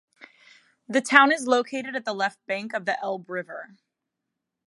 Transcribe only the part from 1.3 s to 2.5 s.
is located at the left